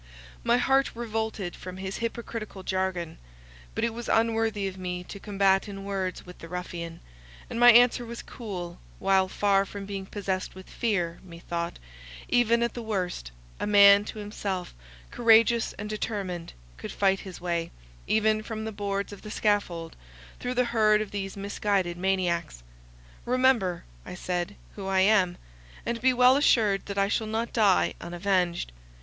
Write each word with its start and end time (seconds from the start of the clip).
My 0.43 0.57
heart 0.57 0.89
revolted 0.95 1.55
from 1.55 1.77
his 1.77 1.97
hypocritical 1.97 2.63
jargon: 2.63 3.19
but 3.75 3.83
it 3.83 3.93
was 3.93 4.09
unworthy 4.09 4.67
of 4.67 4.75
me 4.75 5.03
to 5.03 5.19
combat 5.19 5.67
in 5.67 5.83
words 5.85 6.25
with 6.25 6.39
the 6.39 6.49
ruffian; 6.49 7.01
and 7.51 7.59
my 7.59 7.71
answer 7.71 8.03
was 8.03 8.23
cool; 8.23 8.79
while, 8.97 9.27
far 9.27 9.63
from 9.63 9.85
being 9.85 10.07
possessed 10.07 10.55
with 10.55 10.67
fear, 10.67 11.19
methought, 11.21 11.77
even 12.27 12.63
at 12.63 12.73
the 12.73 12.81
worst, 12.81 13.29
a 13.59 13.67
man 13.67 14.03
true 14.03 14.13
to 14.13 14.19
himself, 14.21 14.73
courageous 15.11 15.73
and 15.73 15.87
determined, 15.87 16.53
could 16.77 16.91
fight 16.91 17.19
his 17.19 17.39
way, 17.39 17.69
even 18.07 18.41
from 18.41 18.65
the 18.65 18.71
boards 18.71 19.13
of 19.13 19.21
the 19.21 19.29
scaffold, 19.29 19.95
through 20.39 20.55
the 20.55 20.65
herd 20.73 20.99
of 20.99 21.11
these 21.11 21.37
misguided 21.37 21.95
maniacs. 21.95 22.63
"Remember," 23.23 23.83
I 24.03 24.15
said, 24.15 24.55
"who 24.75 24.87
I 24.87 25.01
am; 25.01 25.37
and 25.85 26.01
be 26.01 26.11
well 26.11 26.37
assured 26.37 26.87
that 26.87 26.97
I 26.97 27.07
shall 27.07 27.27
not 27.27 27.53
die 27.53 27.93
unavenged. 28.01 28.71